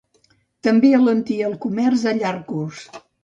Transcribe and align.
També 0.67 0.89
alentia 0.99 1.49
el 1.51 1.55
comerç 1.67 2.07
a 2.13 2.17
llarg 2.23 2.45
curs. 2.53 2.81